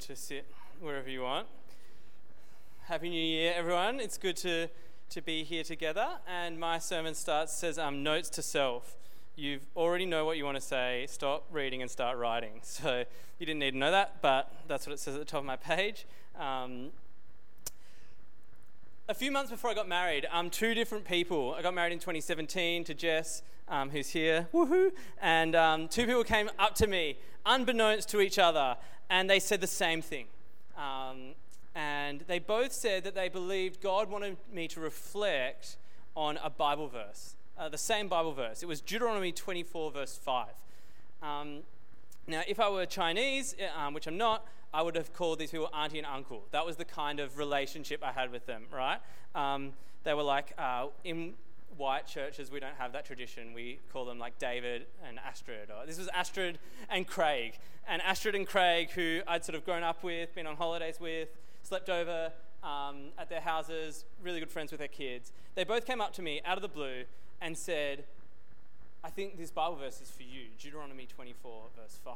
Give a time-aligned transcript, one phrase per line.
[0.00, 0.46] to sit
[0.80, 1.46] wherever you want.
[2.84, 3.98] Happy New Year, everyone.
[3.98, 4.68] It's good to,
[5.08, 6.06] to be here together.
[6.28, 8.96] And my sermon starts says um, notes to self.
[9.36, 11.06] You already know what you want to say.
[11.08, 12.60] Stop reading and start writing.
[12.62, 13.04] So
[13.38, 15.46] you didn't need to know that, but that's what it says at the top of
[15.46, 16.06] my page.
[16.38, 16.90] Um,
[19.08, 21.54] a few months before I got married, um, two different people.
[21.54, 24.92] I got married in 2017 to Jess, um, who's here, woohoo,
[25.22, 28.76] and um, two people came up to me, unbeknownst to each other,
[29.08, 30.26] and they said the same thing.
[30.76, 31.34] Um,
[31.74, 35.76] and they both said that they believed God wanted me to reflect
[36.14, 38.62] on a Bible verse, uh, the same Bible verse.
[38.62, 40.48] It was Deuteronomy 24, verse 5.
[41.22, 41.58] Um,
[42.26, 45.50] now, if I were Chinese, uh, um, which I'm not, I would have called these
[45.50, 46.44] people auntie and uncle.
[46.50, 48.98] That was the kind of relationship I had with them, right?
[49.34, 49.72] Um,
[50.04, 51.34] they were like, uh, in
[51.76, 53.52] white churches, we don't have that tradition.
[53.52, 55.70] We call them like David and Astrid.
[55.70, 56.58] Or this was Astrid
[56.88, 57.58] and Craig.
[57.88, 61.28] And Astrid and Craig, who I'd sort of grown up with, been on holidays with,
[61.62, 65.32] slept over um, at their houses, really good friends with their kids.
[65.54, 67.04] They both came up to me out of the blue
[67.40, 68.04] and said,
[69.04, 72.14] I think this Bible verse is for you, Deuteronomy 24, verse 5.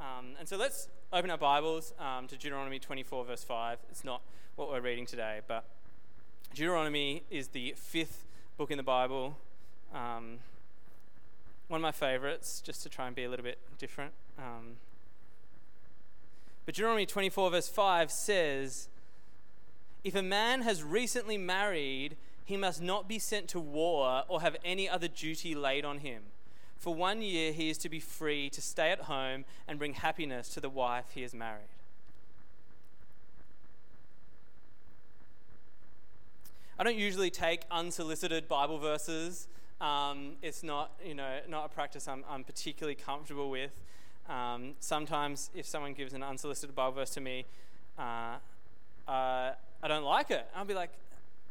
[0.00, 3.78] Um, and so let's open our Bibles um, to Deuteronomy 24, verse 5.
[3.90, 4.20] It's not
[4.56, 5.64] what we're reading today, but
[6.54, 8.24] Deuteronomy is the fifth
[8.62, 9.36] book in the Bible.
[9.92, 10.38] Um,
[11.66, 14.12] one of my favorites, just to try and be a little bit different.
[14.38, 14.76] Um,
[16.64, 18.88] but Deuteronomy 24, verse 5 says,
[20.04, 24.56] If a man has recently married, he must not be sent to war or have
[24.64, 26.22] any other duty laid on him
[26.82, 30.48] for one year, he is to be free to stay at home and bring happiness
[30.48, 31.68] to the wife he has married.
[36.82, 39.46] I don't usually take unsolicited Bible verses.
[39.80, 43.70] Um, it's not, you know, not a practice I'm, I'm particularly comfortable with.
[44.28, 47.46] Um, sometimes, if someone gives an unsolicited Bible verse to me,
[47.96, 48.02] uh,
[49.06, 50.44] uh, I don't like it.
[50.56, 50.90] I'll be like,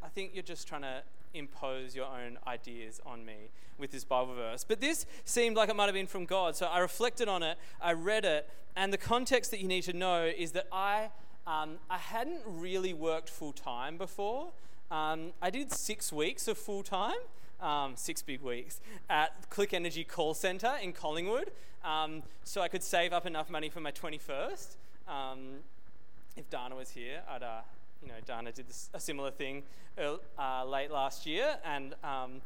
[0.04, 1.02] I think you're just trying to
[1.34, 4.66] impose your own ideas on me with this Bible verse.
[4.66, 6.58] But this seemed like it might have been from God.
[6.58, 9.94] So I reflected on it, I read it, and the context that you need to
[9.94, 11.08] know is that I,
[11.48, 14.52] um, I hadn't really worked full time before.
[14.92, 17.18] Um, I did six weeks of full time.
[17.62, 21.52] Um, six big weeks at Click Energy Call Center in Collingwood,
[21.86, 24.78] um, so I could save up enough money for my 21st.
[25.08, 25.60] Um,
[26.36, 27.62] if Dana was here, I'd, uh,
[28.02, 29.62] you know, Dana did this, a similar thing
[29.96, 32.42] uh, late last year, and um,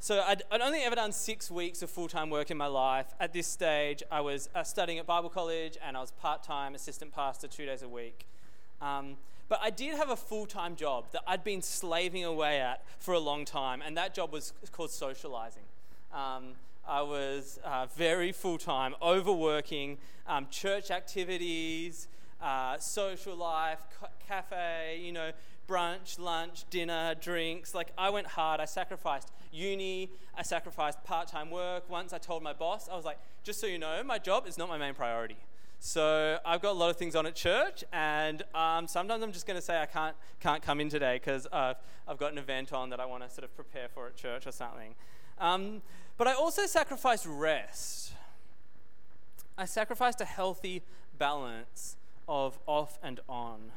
[0.00, 3.06] so I'd, I'd, only ever done six weeks of full-time work in my life.
[3.20, 7.14] At this stage, I was uh, studying at Bible college, and I was part-time assistant
[7.14, 8.26] pastor two days a week.
[8.82, 13.14] Um, but I did have a full-time job that I'd been slaving away at for
[13.14, 15.62] a long time, and that job was called socializing.
[16.12, 16.54] Um,
[16.86, 22.08] I was uh, very full-time, overworking, um, church activities,
[22.40, 25.32] uh, social life, ca- cafe, you know,
[25.68, 27.74] brunch, lunch, dinner, drinks.
[27.74, 28.60] Like, I went hard.
[28.60, 31.88] I sacrificed uni, I sacrificed part time work.
[31.90, 34.56] Once I told my boss, I was like, just so you know, my job is
[34.56, 35.36] not my main priority.
[35.80, 39.46] So I've got a lot of things on at church, and um, sometimes I'm just
[39.46, 41.74] going to say I can't can't come in today because uh,
[42.06, 44.46] I've got an event on that I want to sort of prepare for at church
[44.46, 44.96] or something.
[45.38, 45.82] Um,
[46.16, 48.12] but I also sacrificed rest.
[49.56, 50.82] I sacrificed a healthy
[51.16, 51.96] balance
[52.28, 53.72] of off and on.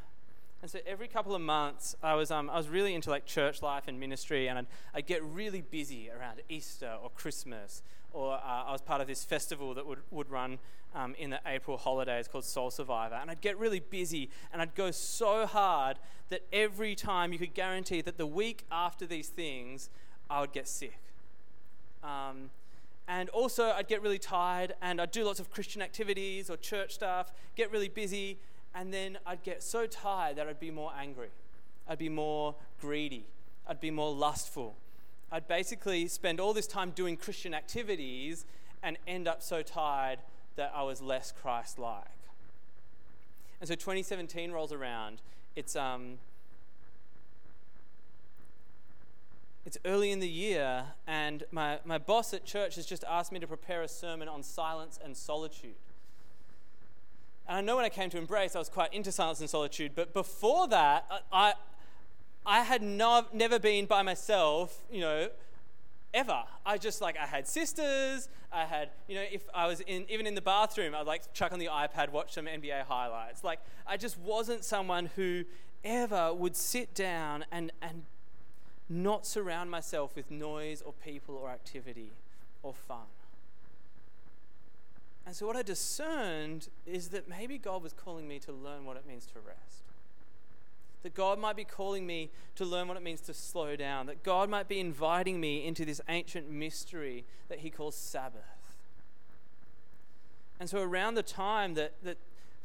[0.61, 3.63] And so every couple of months, I was, um, I was really into like church
[3.63, 7.81] life and ministry, and I'd, I'd get really busy around Easter or Christmas,
[8.13, 10.59] or uh, I was part of this festival that would, would run
[10.93, 13.15] um, in the April holidays called Soul Survivor.
[13.15, 15.97] And I'd get really busy, and I'd go so hard
[16.29, 19.89] that every time you could guarantee that the week after these things,
[20.29, 20.97] I would get sick.
[22.03, 22.49] Um,
[23.07, 26.93] and also, I'd get really tired and I'd do lots of Christian activities or church
[26.93, 28.37] stuff, get really busy,
[28.73, 31.29] and then I'd get so tired that I'd be more angry.
[31.87, 33.25] I'd be more greedy.
[33.67, 34.75] I'd be more lustful.
[35.31, 38.45] I'd basically spend all this time doing Christian activities
[38.83, 40.19] and end up so tired
[40.55, 42.05] that I was less Christ like.
[43.61, 45.21] And so 2017 rolls around.
[45.55, 46.17] It's, um,
[49.65, 53.39] it's early in the year, and my, my boss at church has just asked me
[53.39, 55.75] to prepare a sermon on silence and solitude.
[57.47, 59.91] And I know when I came to Embrace, I was quite into silence and solitude,
[59.95, 61.53] but before that, I,
[62.45, 65.29] I had no, never been by myself, you know,
[66.13, 66.43] ever.
[66.65, 70.27] I just like, I had sisters, I had, you know, if I was in, even
[70.27, 73.43] in the bathroom, I'd like chuck on the iPad, watch some NBA highlights.
[73.43, 75.45] Like, I just wasn't someone who
[75.83, 78.03] ever would sit down and, and
[78.89, 82.11] not surround myself with noise or people or activity
[82.63, 83.07] or fun.
[85.25, 88.97] And so, what I discerned is that maybe God was calling me to learn what
[88.97, 89.90] it means to rest.
[91.03, 94.05] That God might be calling me to learn what it means to slow down.
[94.05, 98.43] That God might be inviting me into this ancient mystery that He calls Sabbath.
[100.59, 102.17] And so, around the time that, that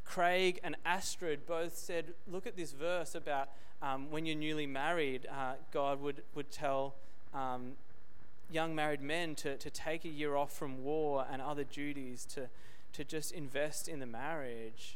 [0.05, 3.49] Craig and Astrid both said, Look at this verse about
[3.83, 6.94] um, when you're newly married, uh, God would, would tell
[7.35, 7.73] um,
[8.50, 12.49] young married men to, to take a year off from war and other duties to,
[12.93, 14.96] to just invest in the marriage.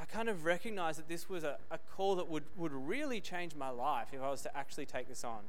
[0.00, 3.54] I kind of recognized that this was a, a call that would, would really change
[3.54, 5.40] my life if I was to actually take this on.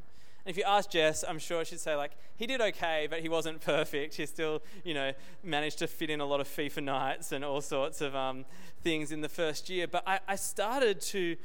[0.46, 3.30] And if you ask Jess, I'm sure she'd say, like, he did okay, but he
[3.30, 4.16] wasn't perfect.
[4.16, 7.62] He still, you know, managed to fit in a lot of FIFA nights and all
[7.62, 8.44] sorts of um,
[8.84, 9.88] things in the first year.
[9.88, 11.38] But I, I started to,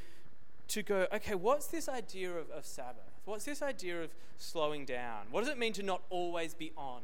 [0.68, 3.12] to go, okay, what's this idea of, of Sabbath?
[3.24, 5.26] What's this idea of slowing down?
[5.30, 7.02] What does it mean to not always be on?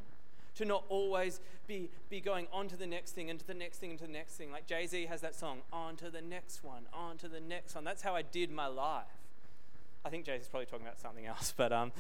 [0.57, 3.79] To not always be, be going on to the next thing and to the next
[3.79, 4.53] thing and to the next thing.
[4.53, 7.75] Like Jay Z has that song, on to the next one, on to the next
[7.75, 7.85] one.
[7.85, 9.05] That's how I did my life.
[10.05, 11.93] I think Jay Z's probably talking about something else, but um,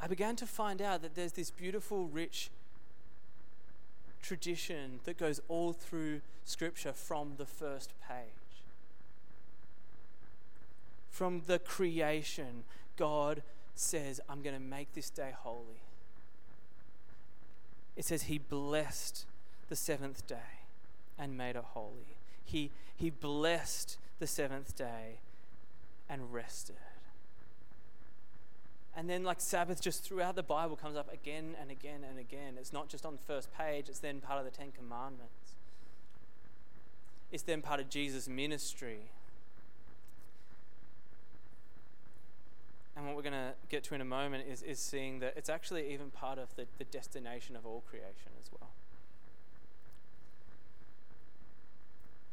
[0.00, 2.50] I began to find out that there's this beautiful, rich
[4.22, 8.62] tradition that goes all through Scripture from the first page.
[11.10, 12.64] From the creation,
[12.96, 13.42] God
[13.78, 15.82] says, I'm going to make this day holy.
[17.96, 19.26] It says, He blessed
[19.68, 20.64] the seventh day
[21.18, 22.16] and made it holy.
[22.44, 25.20] He, he blessed the seventh day
[26.08, 26.76] and rested.
[28.96, 32.54] And then, like Sabbath, just throughout the Bible comes up again and again and again.
[32.58, 35.54] It's not just on the first page, it's then part of the Ten Commandments.
[37.30, 39.10] It's then part of Jesus' ministry.
[42.98, 45.48] And what we're going to get to in a moment is, is seeing that it's
[45.48, 48.70] actually even part of the, the destination of all creation as well.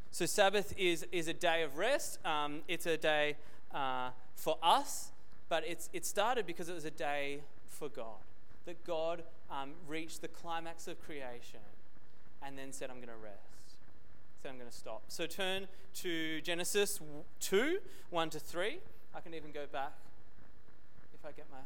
[0.10, 2.18] So, Sabbath is, is a day of rest.
[2.26, 3.36] Um, it's a day
[3.76, 5.12] uh, for us,
[5.50, 8.24] but it's, it started because it was a day for God.
[8.66, 9.22] That God
[9.52, 11.60] um, reached the climax of creation
[12.42, 13.78] and then said, I'm going to rest.
[14.42, 15.04] Said, I'm going to stop.
[15.10, 17.00] So, turn to Genesis
[17.40, 17.78] 2
[18.10, 18.80] 1 to 3.
[19.14, 19.92] I can even go back
[21.26, 21.58] I get my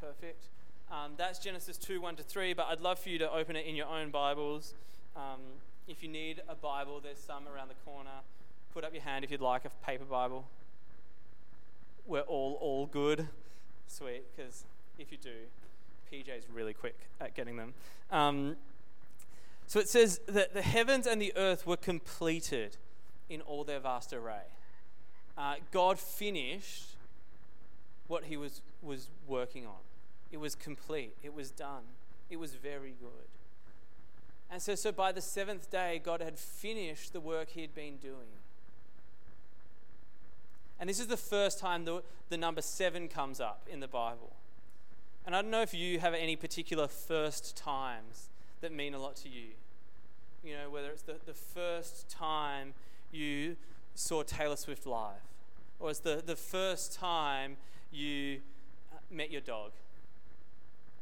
[0.00, 0.46] perfect.
[0.90, 3.64] Um, that's Genesis 2 1 to 3, but I'd love for you to open it
[3.64, 4.74] in your own Bibles.
[5.14, 5.38] Um,
[5.86, 8.10] if you need a Bible, there's some around the corner.
[8.74, 10.48] Put up your hand if you'd like a paper Bible.
[12.08, 13.28] We're all all good.
[13.86, 14.64] Sweet, because
[14.98, 15.46] if you do,
[16.12, 17.74] PJ's really quick at getting them.
[18.10, 18.56] Um,
[19.68, 22.76] so it says that the heavens and the earth were completed
[23.30, 24.48] in all their vast array.
[25.36, 26.96] Uh, God finished
[28.08, 29.80] what he was, was working on.
[30.30, 31.84] It was complete, it was done,
[32.30, 33.28] it was very good.
[34.50, 37.96] And so, so by the seventh day, God had finished the work he had been
[37.98, 38.38] doing.
[40.80, 44.32] And this is the first time the, the number seven comes up in the Bible.
[45.26, 49.16] And I don't know if you have any particular first times that mean a lot
[49.16, 49.48] to you.
[50.44, 52.74] You know, whether it's the, the first time
[53.12, 53.56] you
[53.94, 55.20] saw Taylor Swift live,
[55.80, 57.56] or it's the, the first time
[57.90, 58.40] you
[59.10, 59.72] met your dog.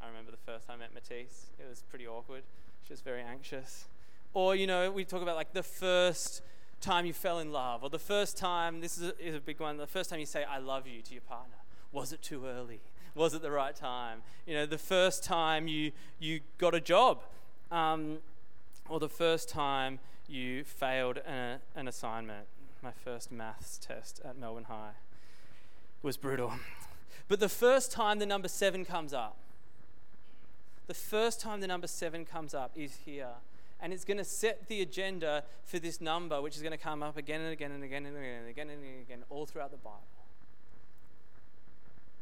[0.01, 1.47] I remember the first time I met Matisse.
[1.59, 2.43] It was pretty awkward.
[2.87, 3.87] She was very anxious.
[4.35, 6.43] Or, you know, we talk about like the first
[6.81, 9.61] time you fell in love, or the first time, this is a, is a big
[9.61, 11.57] one, the first time you say, I love you to your partner.
[11.91, 12.81] Was it too early?
[13.15, 14.21] Was it the right time?
[14.47, 17.23] You know, the first time you, you got a job,
[17.73, 18.19] um,
[18.89, 19.99] or the first time
[20.29, 22.47] you failed an, an assignment.
[22.83, 24.93] My first maths test at Melbourne High
[26.03, 26.53] was brutal.
[27.29, 29.37] But the first time the number seven comes up,
[30.87, 33.35] the first time the number seven comes up is here.
[33.81, 37.03] And it's going to set the agenda for this number, which is going to come
[37.03, 39.77] up again and again and again and again and again and again, all throughout the
[39.77, 40.01] Bible.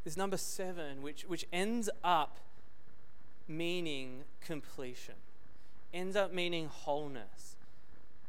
[0.05, 2.39] This number seven, which, which ends up
[3.47, 5.15] meaning completion,
[5.93, 7.57] ends up meaning wholeness.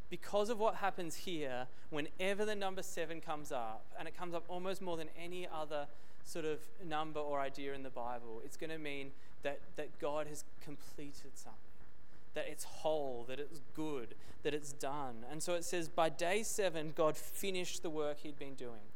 [0.10, 4.44] Because of what happens here, whenever the number seven comes up, and it comes up
[4.48, 5.88] almost more than any other
[6.26, 9.12] sort of number or idea in the Bible, it's going to mean
[9.44, 11.60] that, that God has completed something,
[12.34, 15.24] that it's whole, that it's good, that it's done.
[15.32, 18.90] And so it says, by day seven, God finished the work he'd been doing.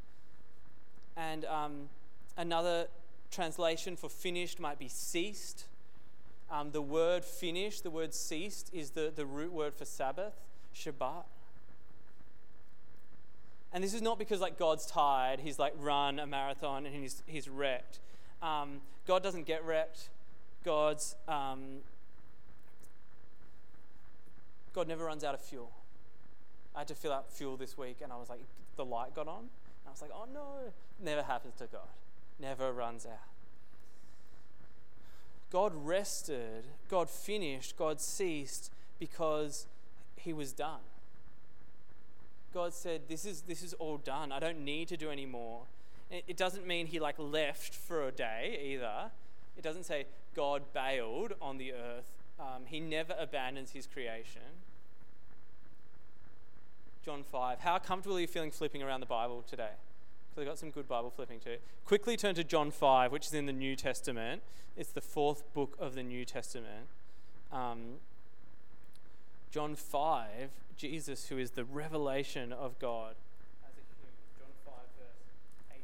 [1.15, 1.89] And um,
[2.35, 2.87] another
[3.31, 5.65] translation for finished might be ceased.
[6.51, 10.33] Um, the word finished, the word ceased, is the, the root word for Sabbath,
[10.75, 11.25] Shabbat.
[13.71, 17.21] And this is not because like God's tired, he's like run a marathon and he's,
[17.27, 17.99] he's wrecked.
[18.41, 20.09] Um, God doesn't get wrecked.
[20.63, 21.81] God's um,
[24.73, 25.71] God never runs out of fuel.
[26.75, 28.41] I had to fill up fuel this week, and I was like,
[28.75, 29.49] the light got on.
[29.87, 30.71] I was like, oh no,
[31.03, 31.89] never happens to God.
[32.39, 33.19] Never runs out.
[35.51, 39.65] God rested, God finished, God ceased because
[40.15, 40.79] he was done.
[42.53, 44.31] God said, This is, this is all done.
[44.31, 45.61] I don't need to do any more.
[46.09, 49.11] It doesn't mean he like left for a day either.
[49.55, 52.09] It doesn't say God bailed on the earth.
[52.39, 54.41] Um, he never abandons his creation.
[57.05, 57.59] John 5.
[57.59, 59.71] How comfortable are you feeling flipping around the Bible today?
[60.29, 61.57] Because I've got some good Bible flipping too.
[61.85, 64.41] Quickly turn to John 5, which is in the New Testament.
[64.77, 66.87] It's the fourth book of the New Testament.
[67.51, 67.95] Um,
[69.51, 70.49] John 5,
[70.79, 73.15] Jesus, who is the revelation of God.
[74.39, 75.27] John 5, verse
[75.69, 75.83] 18.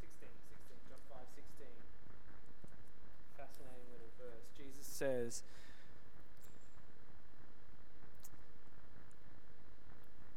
[0.00, 0.76] 16, 16.
[0.88, 1.66] John 5, 16.
[3.36, 4.46] Fascinating little verse.
[4.56, 5.42] Jesus says,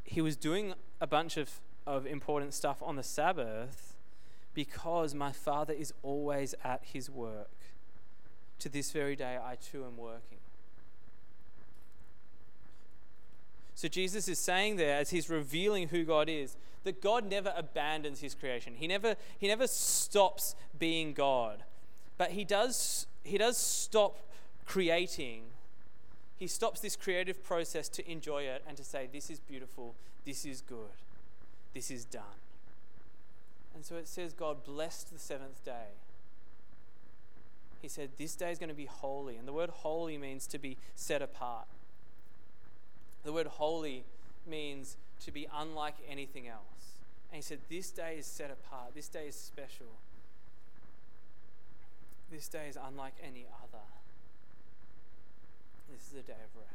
[0.03, 3.95] he was doing a bunch of, of important stuff on the Sabbath
[4.55, 7.51] because my Father is always at his work.
[8.57, 10.39] To this very day, I too am working.
[13.75, 18.21] So Jesus is saying there, as he's revealing who God is, that God never abandons
[18.21, 18.73] his creation.
[18.75, 21.63] He never, he never stops being God.
[22.17, 24.17] But he does, he does stop
[24.65, 25.43] creating
[26.37, 30.45] he stops this creative process to enjoy it and to say, This is beautiful, this
[30.45, 30.91] is good,
[31.73, 32.23] this is done.
[33.73, 35.93] And so it says, God blessed the seventh day.
[37.81, 39.37] He said, This day is going to be holy.
[39.37, 41.67] And the word holy means to be set apart.
[43.25, 44.03] The word holy
[44.47, 46.99] means to be unlike anything else.
[47.31, 48.93] And he said, This day is set apart.
[48.93, 49.87] This day is special.
[52.31, 53.83] This day is unlike any other.
[55.91, 56.71] This is a day of rest.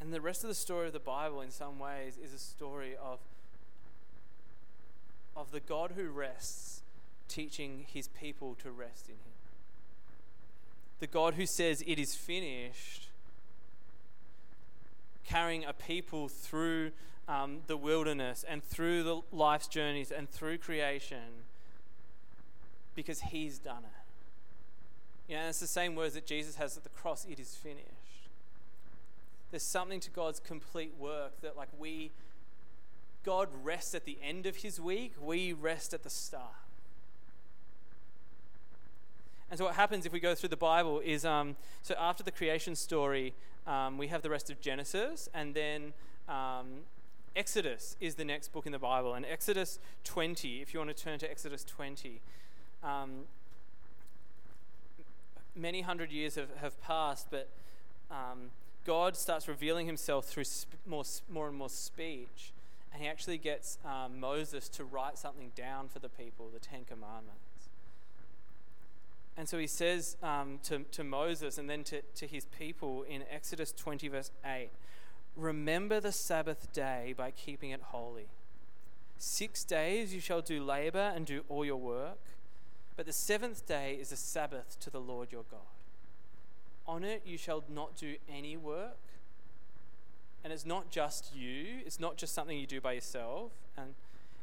[0.00, 2.94] And the rest of the story of the Bible, in some ways, is a story
[2.96, 3.18] of,
[5.36, 6.82] of the God who rests
[7.28, 9.32] teaching his people to rest in him.
[11.00, 13.08] The God who says, It is finished,
[15.24, 16.92] carrying a people through
[17.28, 21.44] um, the wilderness and through the life's journeys and through creation
[22.94, 25.32] because he's done it.
[25.32, 27.84] You know, it's the same words that Jesus has at the cross it is finished.
[29.50, 32.10] There's something to God's complete work that, like, we,
[33.24, 36.65] God rests at the end of his week, we rest at the start.
[39.50, 42.32] And so, what happens if we go through the Bible is um, so after the
[42.32, 43.34] creation story,
[43.66, 45.92] um, we have the rest of Genesis, and then
[46.28, 46.84] um,
[47.36, 49.14] Exodus is the next book in the Bible.
[49.14, 52.20] And Exodus 20, if you want to turn to Exodus 20,
[52.82, 53.24] um,
[55.54, 57.48] many hundred years have, have passed, but
[58.10, 58.50] um,
[58.84, 62.52] God starts revealing himself through sp- more, more and more speech.
[62.92, 66.84] And he actually gets um, Moses to write something down for the people, the Ten
[66.84, 67.45] Commandments.
[69.36, 73.22] And so he says um, to, to Moses and then to, to his people in
[73.30, 74.70] Exodus 20, verse 8
[75.36, 78.28] Remember the Sabbath day by keeping it holy.
[79.18, 82.18] Six days you shall do labor and do all your work,
[82.96, 85.60] but the seventh day is a Sabbath to the Lord your God.
[86.86, 88.96] On it you shall not do any work.
[90.42, 93.50] And it's not just you, it's not just something you do by yourself.
[93.76, 93.94] And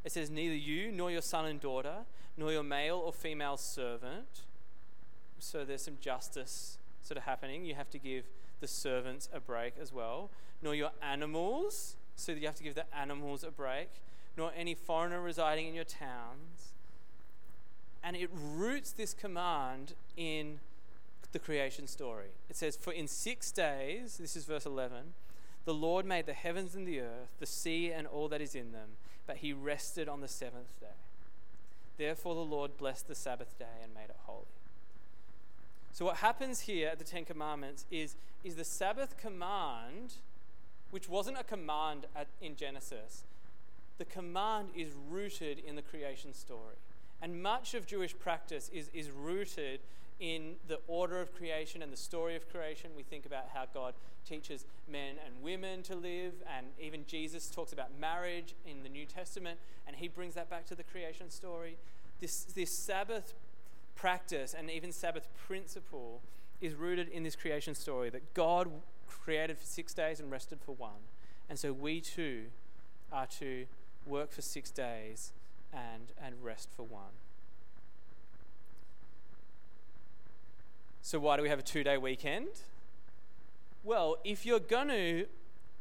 [0.03, 1.99] it says, neither you nor your son and daughter,
[2.37, 4.41] nor your male or female servant.
[5.43, 7.65] So there's some justice sort of happening.
[7.65, 8.23] You have to give
[8.61, 10.31] the servants a break as well,
[10.61, 13.89] nor your animals, so you have to give the animals a break,
[14.37, 16.71] nor any foreigner residing in your towns.
[18.01, 20.59] And it roots this command in
[21.33, 22.29] the creation story.
[22.49, 25.13] It says, For in six days, this is verse 11,
[25.65, 28.71] the Lord made the heavens and the earth, the sea and all that is in
[28.71, 28.91] them,
[29.27, 30.87] but he rested on the seventh day.
[31.97, 34.45] Therefore, the Lord blessed the Sabbath day and made it holy.
[35.93, 40.15] So, what happens here at the Ten Commandments is, is the Sabbath command,
[40.89, 43.25] which wasn't a command at, in Genesis,
[43.99, 46.77] the command is rooted in the creation story.
[47.21, 49.81] And much of Jewish practice is, is rooted
[50.19, 52.89] in the order of creation and the story of creation.
[52.97, 53.93] We think about how God
[54.27, 59.05] teaches men and women to live, and even Jesus talks about marriage in the New
[59.05, 61.77] Testament, and he brings that back to the creation story.
[62.19, 63.35] This, this Sabbath
[63.95, 66.21] practice and even Sabbath principle
[66.61, 68.69] is rooted in this creation story that God
[69.07, 71.07] created for six days and rested for one.
[71.49, 72.45] And so we too
[73.11, 73.65] are to
[74.05, 75.33] work for six days
[75.71, 77.13] and, and rest for one.
[81.01, 82.47] So, why do we have a two day weekend?
[83.83, 85.25] Well, if you're going to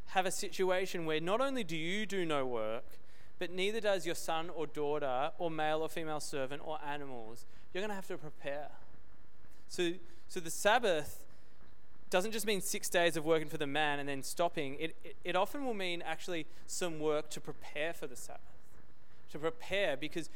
[0.09, 2.85] have a situation where not only do you do no work,
[3.39, 7.81] but neither does your son or daughter, or male or female servant, or animals, you're
[7.81, 8.69] going to have to prepare.
[9.69, 9.93] So,
[10.29, 11.25] so the Sabbath
[12.11, 14.77] doesn't just mean six days of working for the man and then stopping.
[14.79, 18.41] It, it, it often will mean actually some work to prepare for the Sabbath.
[19.31, 20.29] To prepare, because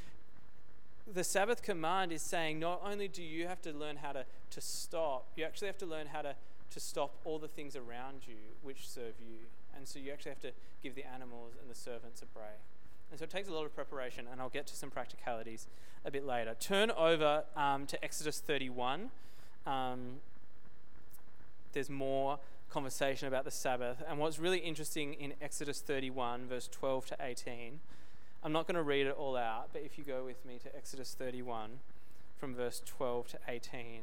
[1.13, 4.61] the Sabbath command is saying not only do you have to learn how to, to
[4.61, 6.35] stop, you actually have to learn how to,
[6.71, 9.47] to stop all the things around you which serve you.
[9.77, 10.53] And so you actually have to
[10.83, 12.59] give the animals and the servants a break.
[13.11, 15.67] And so it takes a lot of preparation, and I'll get to some practicalities
[16.05, 16.55] a bit later.
[16.59, 19.11] Turn over um, to Exodus 31.
[19.67, 20.21] Um,
[21.73, 22.39] there's more
[22.71, 24.03] conversation about the Sabbath.
[24.09, 27.81] And what's really interesting in Exodus 31, verse 12 to 18,
[28.45, 30.77] I'm not going to read it all out, but if you go with me to
[30.77, 31.71] Exodus 31
[32.39, 34.01] from verse 12 to 18,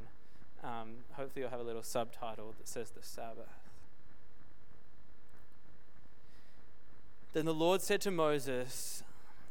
[0.63, 3.62] um, hopefully you'll have a little subtitle that says the Sabbath.
[7.33, 9.03] Then the Lord said to Moses,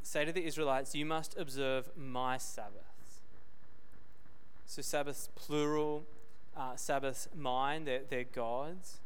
[0.03, 3.21] Say to the Israelites, You must observe my Sabbaths.
[4.67, 6.05] So, Sabbaths plural,
[6.57, 9.01] uh, Sabbaths mine, they're, they're God's.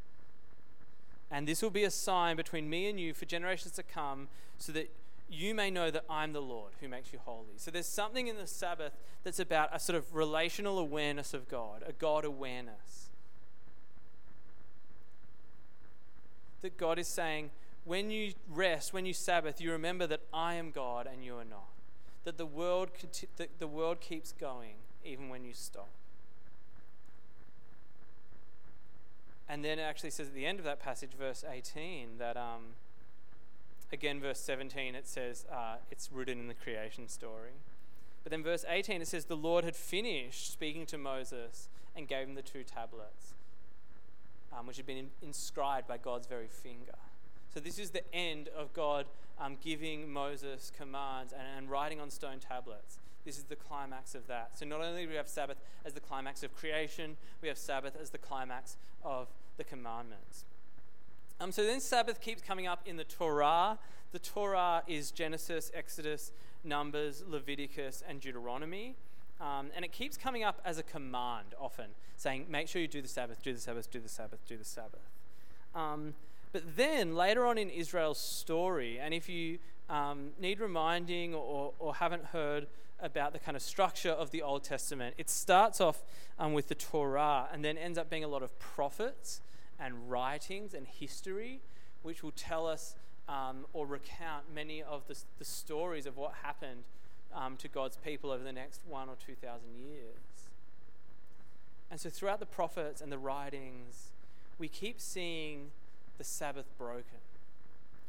[1.30, 4.28] And this will be a sign between me and you for generations to come,
[4.59, 4.90] so that
[5.28, 7.56] you may know that I'm the Lord who makes you holy.
[7.56, 8.92] So, there's something in the Sabbath
[9.25, 13.09] that's about a sort of relational awareness of God, a God awareness.
[16.61, 17.50] That God is saying,
[17.87, 21.45] when you rest, when you Sabbath, you remember that I am God and you are
[21.45, 21.69] not.
[22.25, 22.88] That the world,
[23.37, 24.75] that the world keeps going
[25.05, 25.88] even when you stop.
[29.49, 32.75] And then it actually says at the end of that passage, verse 18, that um,
[33.93, 37.52] again, verse 17, it says uh, it's rooted in the creation story.
[38.25, 42.26] But then verse 18, it says the Lord had finished speaking to Moses and gave
[42.26, 43.34] him the two tablets,
[44.52, 46.97] um, which had been in- inscribed by God's very finger.
[47.56, 49.06] So, this is the end of God
[49.40, 52.99] um, giving Moses commands and, and writing on stone tablets.
[53.25, 54.58] This is the climax of that.
[54.58, 57.97] So, not only do we have Sabbath as the climax of creation, we have Sabbath
[57.99, 60.45] as the climax of the commandments.
[61.40, 63.78] Um, so, then Sabbath keeps coming up in the Torah.
[64.12, 68.97] The Torah is Genesis, Exodus, Numbers, Leviticus, and Deuteronomy.
[69.40, 73.00] Um, and it keeps coming up as a command often, saying, make sure you do
[73.00, 75.08] the Sabbath, do the Sabbath, do the Sabbath, do the Sabbath.
[75.75, 76.12] Um,
[76.56, 79.58] but then later on in Israel's story, and if you
[79.90, 82.66] um, need reminding or, or haven't heard
[82.99, 86.02] about the kind of structure of the Old Testament, it starts off
[86.38, 89.42] um, with the Torah and then ends up being a lot of prophets
[89.78, 91.60] and writings and history,
[92.00, 92.95] which will tell us
[93.28, 96.84] um, or recount many of the, the, stories of what happened
[97.34, 100.49] um, to God's people over the next one or two thousand years.
[101.90, 104.12] And so, throughout the prophets and the writings,
[104.58, 105.73] we keep seeing
[106.19, 107.19] the Sabbath broken.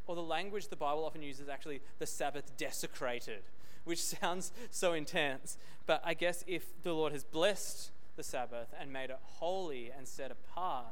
[0.06, 3.42] Or the language the Bible often uses is actually the Sabbath desecrated,
[3.84, 5.58] which sounds so intense.
[5.86, 10.08] But I guess if the Lord has blessed the Sabbath and made it holy and
[10.08, 10.86] set apart,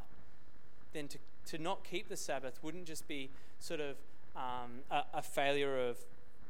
[0.92, 3.96] then to, to not keep the Sabbath wouldn't just be sort of
[4.36, 5.96] um, a, a, failure of,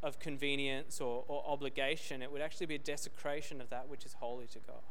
[0.03, 4.15] of convenience or, or obligation, it would actually be a desecration of that which is
[4.15, 4.83] holy to God.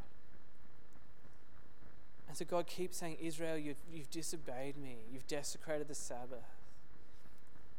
[2.35, 4.97] And so God keeps saying, Israel, you've, you've disobeyed me.
[5.09, 6.43] You've desecrated the Sabbath.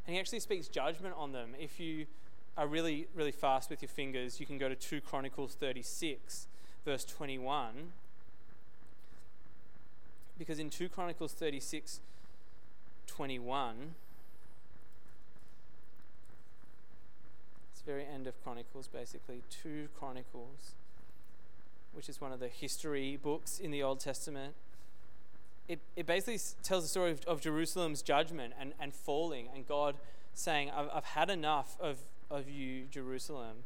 [0.07, 1.51] And he actually speaks judgment on them.
[1.61, 2.07] If you
[2.57, 6.47] are really, really fast with your fingers, you can go to 2 Chronicles 36,
[6.87, 7.93] verse 21.
[10.39, 12.01] Because in 2 Chronicles 36,
[13.09, 13.95] 21,
[17.75, 19.43] it's very end of Chronicles, basically.
[19.51, 20.73] 2 Chronicles
[21.97, 24.55] which is one of the history books in the Old Testament,
[25.67, 29.97] it, it basically tells the story of, of Jerusalem's judgment and, and falling, and God
[30.35, 31.99] saying, I've, I've had enough of,
[32.31, 33.65] of you, Jerusalem.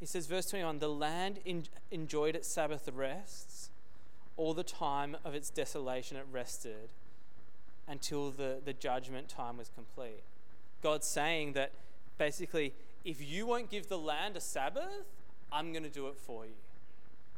[0.00, 3.70] He says, verse 21 The land in, enjoyed its Sabbath rests,
[4.36, 6.88] all the time of its desolation it rested
[7.86, 10.22] until the, the judgment time was complete.
[10.82, 11.72] God's saying that
[12.18, 15.04] basically, if you won't give the land a Sabbath,
[15.52, 16.54] I'm going to do it for you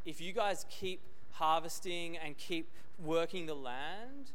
[0.04, 1.00] if you guys keep
[1.32, 2.68] harvesting and keep
[3.04, 4.32] working the land,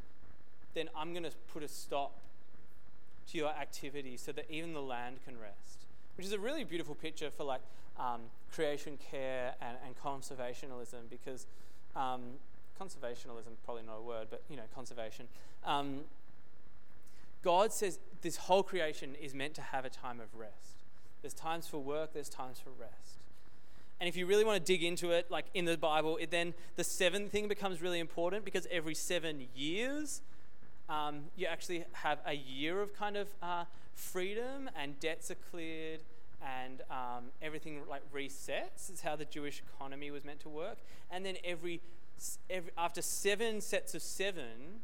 [0.74, 2.20] then I'm going to put a stop
[3.32, 5.86] to your activity so that even the land can rest.
[6.18, 7.62] Which is a really beautiful picture for like
[8.00, 8.22] um,
[8.54, 11.48] creation care and, and conservationalism because
[11.96, 12.22] um,
[12.80, 15.28] conservationalism probably not a word, but you know conservation.
[15.66, 16.02] Um,
[17.44, 20.84] God says this whole creation is meant to have a time of rest.
[21.22, 23.23] There's times for work, there's times for rest.
[24.04, 26.54] And if you really want to dig into it, like in the Bible, it then
[26.76, 30.20] the seventh thing becomes really important because every seven years,
[30.90, 33.64] um, you actually have a year of kind of uh,
[33.94, 36.02] freedom and debts are cleared
[36.46, 38.90] and um, everything like resets.
[38.90, 40.80] It's how the Jewish economy was meant to work.
[41.10, 41.80] And then every,
[42.50, 44.82] every after seven sets of seven,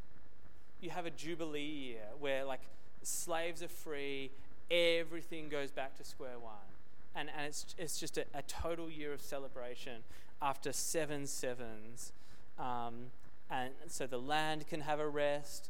[0.80, 2.62] you have a jubilee year where like
[3.04, 4.32] slaves are free,
[4.72, 6.79] everything goes back to square one.
[7.16, 10.04] And, and it's, it's just a, a total year of celebration
[10.42, 12.14] after seven sevens.
[12.58, 13.12] Um,
[13.50, 15.70] and so the land can have a rest,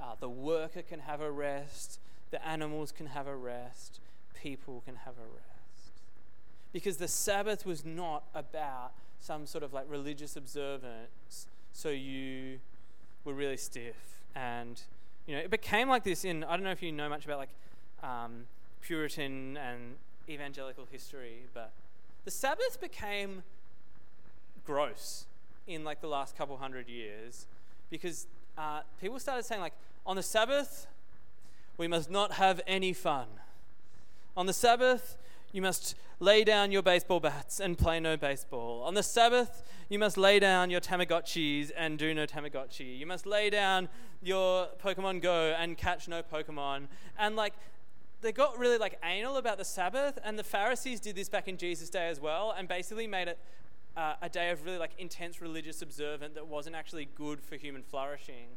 [0.00, 2.00] uh, the worker can have a rest,
[2.30, 4.00] the animals can have a rest,
[4.34, 5.92] people can have a rest.
[6.72, 12.58] Because the Sabbath was not about some sort of like religious observance, so you
[13.24, 14.80] were really stiff and
[15.26, 17.38] you know, it became like this in, I don't know if you know much about
[17.38, 17.50] like
[18.02, 18.46] um,
[18.80, 19.96] Puritan and
[20.28, 21.72] evangelical history, but
[22.24, 23.42] the Sabbath became
[24.64, 25.26] gross
[25.66, 27.46] in like the last couple hundred years
[27.90, 28.26] because
[28.58, 29.74] uh, people started saying like,
[30.06, 30.86] on the Sabbath,
[31.76, 33.26] we must not have any fun.
[34.36, 35.16] On the Sabbath,
[35.52, 38.82] you must lay down your baseball bats and play no baseball.
[38.82, 42.98] On the Sabbath, you must lay down your Tamagotchis and do no Tamagotchi.
[42.98, 43.88] You must lay down
[44.22, 46.86] your Pokemon Go and catch no Pokemon.
[47.18, 47.54] And like,
[48.20, 51.56] they got really like anal about the Sabbath, and the Pharisees did this back in
[51.56, 53.38] Jesus' day as well, and basically made it
[53.96, 57.82] uh, a day of really like intense religious observance that wasn't actually good for human
[57.82, 58.48] flourishing.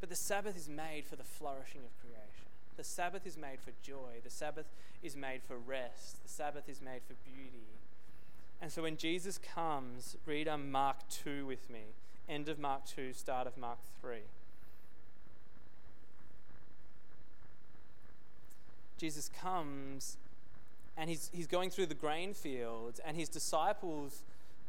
[0.00, 2.46] But the Sabbath is made for the flourishing of creation.
[2.76, 4.20] The Sabbath is made for joy.
[4.22, 4.66] The Sabbath
[5.02, 6.22] is made for rest.
[6.22, 7.66] The Sabbath is made for beauty.
[8.60, 11.94] And so when Jesus comes, read um, Mark 2 with me.
[12.28, 14.18] End of Mark 2, start of Mark 3.
[18.98, 20.16] Jesus comes
[20.96, 24.22] and he's, he's going through the grain fields, and his disciples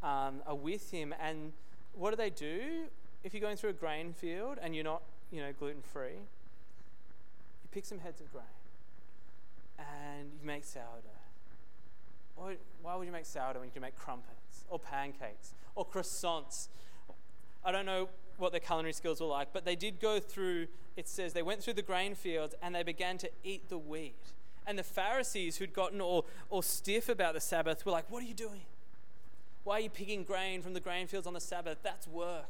[0.04, 1.16] um, are with him.
[1.22, 1.54] And
[1.94, 2.86] what do they do
[3.24, 6.18] if you're going through a grain field and you're not, you know, gluten free?
[6.18, 8.44] You pick some heads of grain
[9.80, 10.84] and you make sourdough.
[12.36, 16.68] Why, why would you make sourdough when you can make crumpets or pancakes or croissants?
[17.64, 21.08] I don't know what their culinary skills were like, but they did go through, it
[21.08, 24.16] says, they went through the grain fields and they began to eat the wheat.
[24.66, 28.26] And the Pharisees, who'd gotten all, all stiff about the Sabbath, were like, What are
[28.26, 28.62] you doing?
[29.64, 31.78] Why are you picking grain from the grain fields on the Sabbath?
[31.84, 32.50] That's work.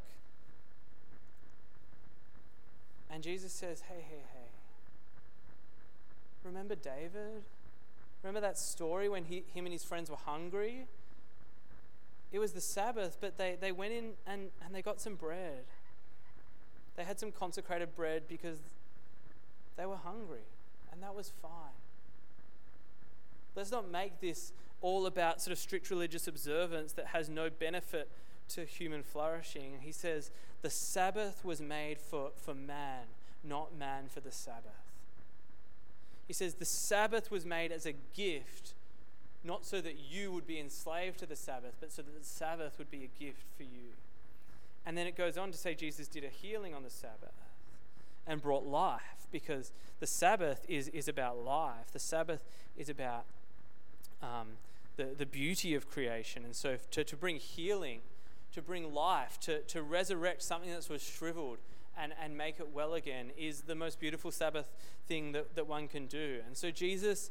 [3.11, 4.49] And Jesus says, Hey, hey, hey.
[6.43, 7.43] Remember David?
[8.23, 10.87] Remember that story when he, him and his friends were hungry?
[12.31, 15.65] It was the Sabbath, but they, they went in and, and they got some bread.
[16.97, 18.57] They had some consecrated bread because
[19.77, 20.45] they were hungry,
[20.91, 21.51] and that was fine.
[23.55, 28.09] Let's not make this all about sort of strict religious observance that has no benefit
[28.49, 29.79] to human flourishing.
[29.81, 30.31] He says,
[30.61, 33.05] The Sabbath was made for, for man,
[33.43, 34.87] not man for the Sabbath.
[36.27, 38.73] He says the Sabbath was made as a gift,
[39.43, 42.77] not so that you would be enslaved to the Sabbath, but so that the Sabbath
[42.77, 43.93] would be a gift for you.
[44.87, 47.35] And then it goes on to say Jesus did a healing on the Sabbath
[48.25, 51.91] and brought life because the Sabbath is, is about life.
[51.91, 52.45] The Sabbath
[52.77, 53.25] is about
[54.23, 54.47] um,
[54.95, 56.45] the, the beauty of creation.
[56.45, 57.99] And so to, to bring healing,
[58.53, 61.57] to bring life, to, to resurrect something that was shriveled,
[61.97, 64.69] and, and make it well again is the most beautiful Sabbath
[65.05, 66.39] thing that, that one can do.
[66.47, 67.29] And so Jesus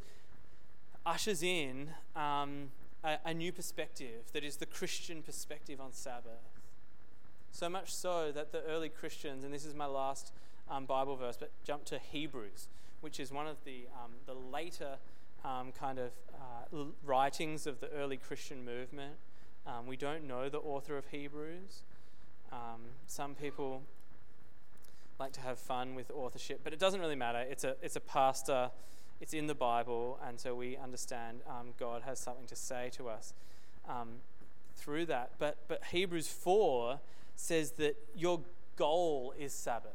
[1.06, 2.68] ushers in um,
[3.02, 6.55] a, a new perspective that is the Christian perspective on Sabbath.
[7.56, 10.30] So much so that the early Christians, and this is my last
[10.70, 12.68] um, Bible verse, but jump to Hebrews,
[13.00, 14.98] which is one of the, um, the later
[15.42, 19.14] um, kind of uh, writings of the early Christian movement.
[19.66, 21.80] Um, we don't know the author of Hebrews.
[22.52, 23.84] Um, some people
[25.18, 27.38] like to have fun with authorship, but it doesn't really matter.
[27.38, 28.70] It's a, it's a pastor,
[29.18, 33.08] it's in the Bible, and so we understand um, God has something to say to
[33.08, 33.32] us
[34.76, 35.30] through that.
[35.38, 37.00] But, but Hebrews 4
[37.36, 38.40] says that your
[38.76, 39.92] goal is Sabbath,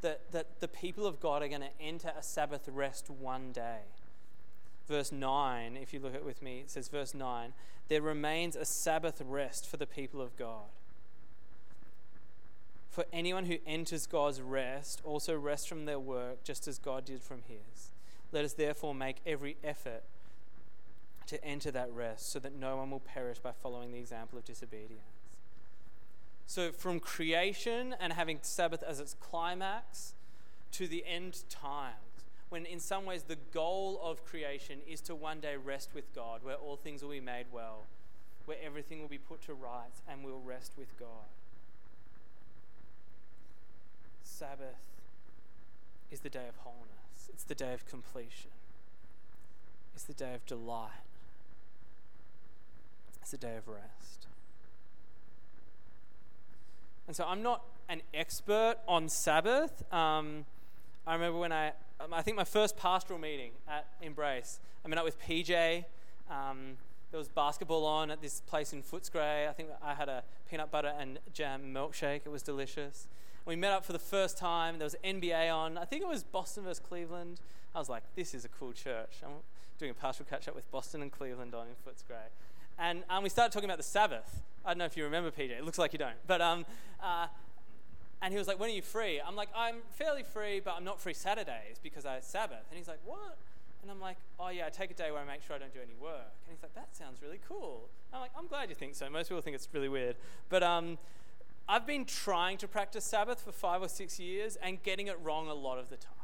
[0.00, 3.80] that, that the people of God are going to enter a Sabbath rest one day.
[4.88, 7.52] Verse 9, if you look at it with me, it says, verse 9,
[7.88, 10.66] there remains a Sabbath rest for the people of God.
[12.90, 17.22] For anyone who enters God's rest also rests from their work, just as God did
[17.22, 17.90] from his.
[18.32, 20.02] Let us therefore make every effort
[21.26, 24.44] to enter that rest, so that no one will perish by following the example of
[24.44, 25.19] disobedience.
[26.50, 30.14] So, from creation and having Sabbath as its climax,
[30.72, 31.94] to the end times,
[32.48, 36.40] when in some ways the goal of creation is to one day rest with God,
[36.42, 37.84] where all things will be made well,
[38.46, 41.30] where everything will be put to rights, and we'll rest with God.
[44.24, 44.88] Sabbath
[46.10, 48.50] is the day of wholeness, it's the day of completion,
[49.94, 50.90] it's the day of delight,
[53.22, 54.26] it's the day of rest.
[57.10, 59.82] And so I'm not an expert on Sabbath.
[59.92, 60.44] Um,
[61.04, 64.96] I remember when I, um, I think my first pastoral meeting at Embrace, I met
[64.96, 65.86] up with PJ.
[66.30, 66.76] Um,
[67.10, 69.48] there was basketball on at this place in Footscray.
[69.48, 72.20] I think I had a peanut butter and jam milkshake.
[72.26, 73.08] It was delicious.
[73.44, 74.78] We met up for the first time.
[74.78, 75.78] There was NBA on.
[75.78, 77.40] I think it was Boston versus Cleveland.
[77.74, 79.16] I was like, this is a cool church.
[79.24, 79.32] I'm
[79.80, 82.28] doing a pastoral catch up with Boston and Cleveland on in Footscray.
[82.80, 84.42] And um, we started talking about the Sabbath.
[84.64, 85.50] I don't know if you remember, PJ.
[85.50, 86.16] It looks like you don't.
[86.26, 86.64] But, um,
[87.02, 87.26] uh,
[88.22, 89.20] and he was like, when are you free?
[89.20, 92.64] I'm like, I'm fairly free, but I'm not free Saturdays because I Sabbath.
[92.70, 93.36] And he's like, what?
[93.82, 95.72] And I'm like, oh yeah, I take a day where I make sure I don't
[95.72, 96.32] do any work.
[96.46, 97.88] And he's like, that sounds really cool.
[98.12, 99.08] I'm like, I'm glad you think so.
[99.08, 100.16] Most people think it's really weird.
[100.48, 100.98] But um,
[101.68, 105.48] I've been trying to practice Sabbath for five or six years and getting it wrong
[105.48, 106.14] a lot of the time.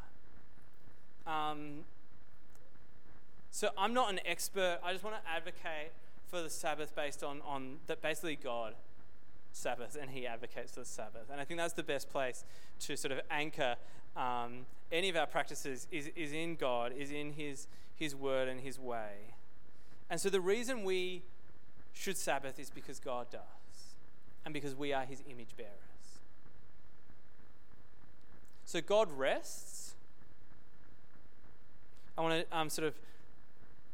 [1.27, 1.85] Um,
[3.51, 4.81] so I'm not an expert.
[4.85, 5.93] I just want to advocate
[6.31, 8.75] for the Sabbath based on, on that basically God
[9.53, 11.31] Sabbath and he advocates for the Sabbath.
[11.31, 12.45] And I think that's the best place
[12.81, 13.77] to sort of anchor
[14.17, 18.61] um, any of our practices is, is in God, is in his, his word and
[18.61, 19.35] his way.
[20.09, 21.23] And so the reason we
[21.93, 23.41] should Sabbath is because God does
[24.45, 25.73] and because we are his image bearers.
[28.65, 29.95] So God rests.
[32.19, 32.95] I want to um, sort of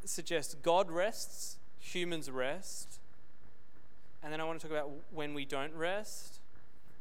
[0.04, 3.00] suggest God rests, humans rest,
[4.22, 6.40] and then I want to talk about when we don't rest,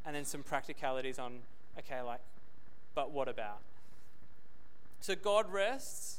[0.05, 1.39] and then some practicalities on,
[1.77, 2.19] okay, like,
[2.95, 3.59] but what about?
[4.99, 6.17] So God rests.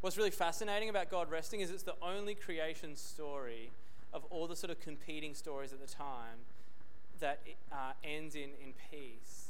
[0.00, 3.70] What's really fascinating about God resting is it's the only creation story
[4.12, 6.38] of all the sort of competing stories at the time
[7.20, 7.40] that
[7.72, 9.46] uh, ends in, in peace.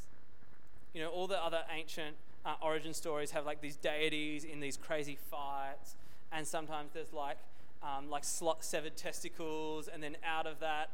[0.94, 2.16] You know, all the other ancient
[2.46, 5.96] uh, origin stories have like these deities in these crazy fights,
[6.32, 7.38] and sometimes there's like
[7.84, 10.90] um, like severed testicles, and then out of that,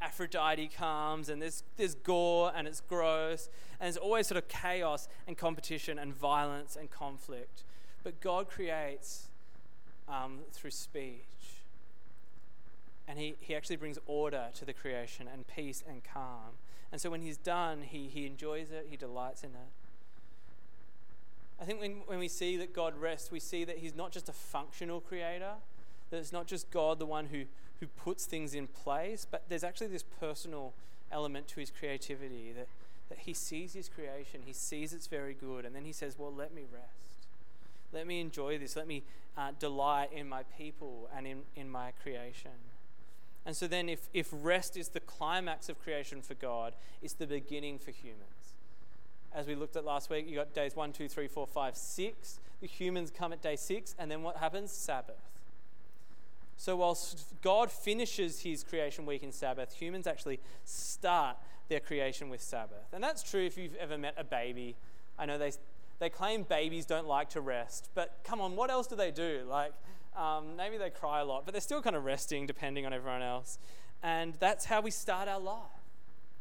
[0.00, 3.48] Aphrodite comes, and there's, there's gore and it's gross,
[3.80, 7.64] and there's always sort of chaos and competition and violence and conflict.
[8.02, 9.28] But God creates
[10.08, 11.24] um, through speech.
[13.06, 16.56] And he, he actually brings order to the creation and peace and calm.
[16.92, 19.70] And so when he's done, he, he enjoys it, he delights in it.
[21.60, 24.28] I think when, when we see that God rests, we see that he's not just
[24.28, 25.54] a functional creator,
[26.10, 27.44] that it's not just God, the one who,
[27.80, 30.72] who puts things in place, but there's actually this personal
[31.10, 32.68] element to his creativity that,
[33.08, 36.32] that he sees his creation, he sees it's very good, and then he says, Well,
[36.32, 37.08] let me rest.
[37.92, 38.76] Let me enjoy this.
[38.76, 39.02] Let me
[39.36, 42.50] uh, delight in my people and in, in my creation.
[43.46, 47.26] And so then, if, if rest is the climax of creation for God, it's the
[47.26, 48.52] beginning for humans.
[49.34, 52.40] As we looked at last week, you got days one, two, three, four, five, six.
[52.60, 54.70] The humans come at day six, and then what happens?
[54.70, 55.16] Sabbath.
[56.58, 61.36] So, whilst God finishes his creation week in Sabbath, humans actually start
[61.68, 62.92] their creation with Sabbath.
[62.92, 64.74] And that's true if you've ever met a baby.
[65.16, 65.52] I know they,
[66.00, 69.44] they claim babies don't like to rest, but come on, what else do they do?
[69.48, 69.72] Like,
[70.16, 73.22] um, maybe they cry a lot, but they're still kind of resting depending on everyone
[73.22, 73.58] else.
[74.02, 75.62] And that's how we start our life.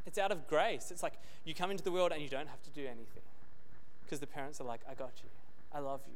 [0.08, 0.90] It's out of grace.
[0.90, 1.14] It's like
[1.46, 3.24] you come into the world and you don't have to do anything
[4.04, 5.30] because the parents are like, I got you,
[5.72, 6.16] I love you.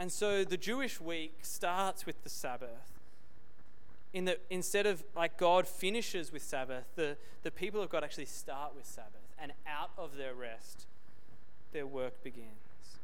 [0.00, 3.02] And so the Jewish week starts with the Sabbath.
[4.14, 8.24] In that instead of like God finishes with Sabbath, the, the people of God actually
[8.24, 9.20] start with Sabbath.
[9.38, 10.86] And out of their rest,
[11.72, 12.96] their work begins.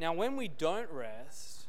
[0.00, 1.66] Now, when we don't rest,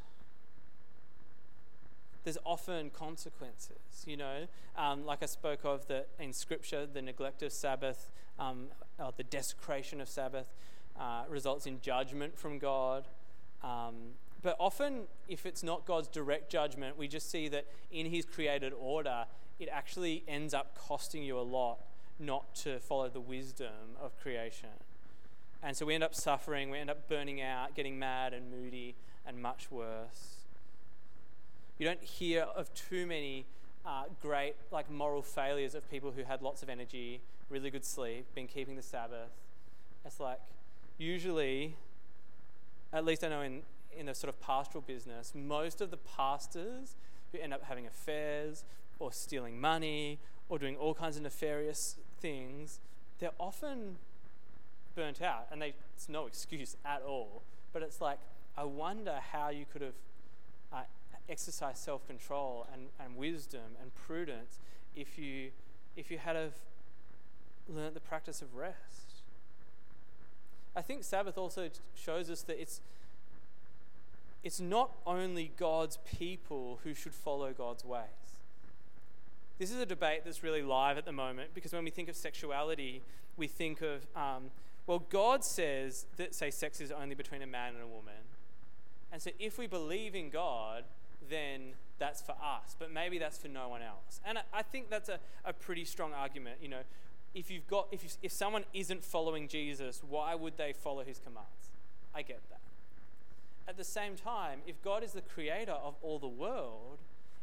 [2.23, 4.03] there's often consequences.
[4.07, 8.69] You know, um, like I spoke of the, in Scripture, the neglect of Sabbath, um,
[8.97, 10.47] or the desecration of Sabbath
[10.99, 13.07] uh, results in judgment from God.
[13.63, 18.25] Um, but often, if it's not God's direct judgment, we just see that in His
[18.25, 19.25] created order,
[19.59, 21.79] it actually ends up costing you a lot
[22.19, 24.69] not to follow the wisdom of creation.
[25.61, 28.95] And so we end up suffering, we end up burning out, getting mad and moody,
[29.25, 30.37] and much worse.
[31.77, 33.45] You don't hear of too many
[33.85, 38.25] uh, great, like, moral failures of people who had lots of energy, really good sleep,
[38.35, 39.31] been keeping the Sabbath.
[40.05, 40.39] It's like,
[40.99, 41.75] usually,
[42.93, 43.61] at least I know in,
[43.97, 46.95] in the sort of pastoral business, most of the pastors
[47.31, 48.63] who end up having affairs
[48.99, 52.79] or stealing money or doing all kinds of nefarious things,
[53.19, 53.97] they're often
[54.95, 57.43] burnt out, and they, it's no excuse at all.
[57.71, 58.19] But it's like,
[58.57, 59.93] I wonder how you could have
[60.73, 60.81] uh,
[61.29, 64.59] exercised self control and, and wisdom and prudence
[64.95, 65.51] if you,
[65.95, 66.53] if you had have
[67.67, 69.08] learnt the practice of rest.
[70.75, 72.81] I think Sabbath also shows us that it's,
[74.43, 78.03] it's not only God's people who should follow God's ways.
[79.57, 82.15] This is a debate that's really live at the moment because when we think of
[82.15, 83.01] sexuality,
[83.35, 84.51] we think of, um,
[84.87, 88.23] well, God says that, say, sex is only between a man and a woman.
[89.11, 90.83] And so if we believe in God,
[91.29, 94.21] then that's for us, but maybe that's for no one else.
[94.25, 96.57] And I, I think that's a, a pretty strong argument.
[96.61, 96.81] You know,
[97.33, 101.19] if you've got, if, you, if someone isn't following Jesus, why would they follow his
[101.19, 101.69] commands?
[102.13, 102.59] I get that.
[103.67, 106.97] At the same time, if God is the creator of all the world,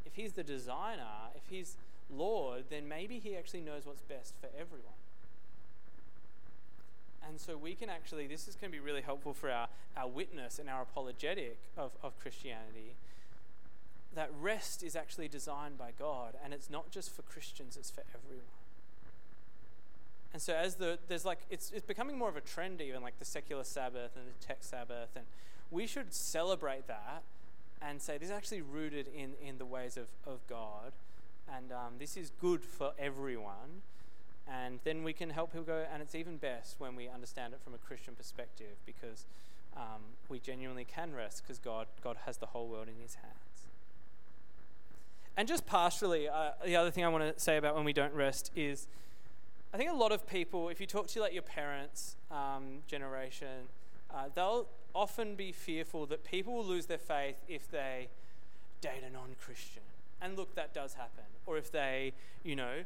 [0.04, 1.76] if He's the designer, if He's
[2.10, 4.98] Lord, then maybe He actually knows what's best for everyone.
[7.28, 10.08] And so we can actually, this is going to be really helpful for our, our
[10.08, 12.94] witness and our apologetic of, of Christianity.
[14.14, 18.02] That rest is actually designed by God, and it's not just for Christians, it's for
[18.14, 18.65] everyone.
[20.36, 23.18] And so as the there's like it's it's becoming more of a trend even like
[23.18, 25.24] the secular Sabbath and the tech Sabbath and
[25.70, 27.22] we should celebrate that
[27.80, 30.92] and say this is actually rooted in, in the ways of, of God.
[31.50, 33.80] And um, this is good for everyone.
[34.46, 37.60] And then we can help people go, and it's even best when we understand it
[37.64, 39.24] from a Christian perspective because
[39.74, 43.68] um, we genuinely can rest because God, God has the whole world in his hands.
[45.34, 48.12] And just pastorally, uh, the other thing I want to say about when we don't
[48.12, 48.86] rest is
[49.72, 53.68] I think a lot of people, if you talk to like your parents' um, generation,
[54.10, 58.08] uh, they'll often be fearful that people will lose their faith if they
[58.80, 59.82] date a non Christian.
[60.22, 61.24] And look, that does happen.
[61.44, 62.84] Or if they, you know,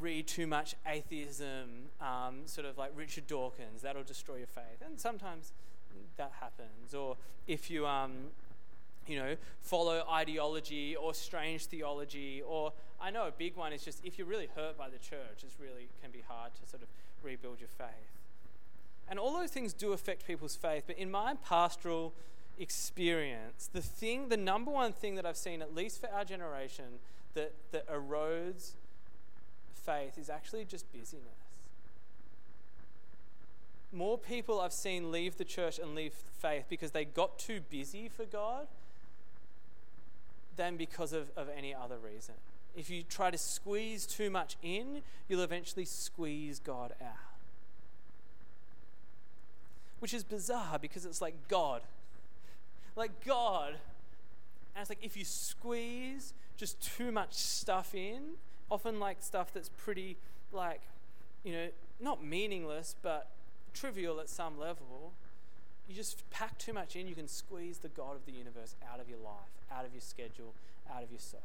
[0.00, 4.82] read too much atheism, um, sort of like Richard Dawkins, that'll destroy your faith.
[4.84, 5.52] And sometimes
[6.16, 6.94] that happens.
[6.94, 7.16] Or
[7.46, 8.30] if you, um,
[9.06, 14.04] you know, follow ideology or strange theology, or I know a big one is just
[14.04, 16.88] if you're really hurt by the church, it really can be hard to sort of
[17.22, 18.12] rebuild your faith.
[19.08, 20.84] And all those things do affect people's faith.
[20.86, 22.14] But in my pastoral
[22.58, 27.00] experience, the thing, the number one thing that I've seen, at least for our generation,
[27.34, 28.72] that, that erodes
[29.74, 31.26] faith is actually just busyness.
[33.92, 38.08] More people I've seen leave the church and leave faith because they got too busy
[38.08, 38.68] for God
[40.62, 42.34] than because of, of any other reason.
[42.76, 47.32] If you try to squeeze too much in, you'll eventually squeeze God out
[50.02, 51.80] which is bizarre because it's like God.
[52.96, 53.74] Like God.
[54.74, 58.32] And it's like if you squeeze just too much stuff in,
[58.68, 60.16] often like stuff that's pretty,
[60.50, 60.80] like,
[61.44, 61.68] you know,
[62.00, 63.28] not meaningless, but
[63.74, 65.12] trivial at some level,
[65.92, 68.98] you just pack too much in, you can squeeze the God of the universe out
[68.98, 70.54] of your life, out of your schedule,
[70.90, 71.40] out of your soul.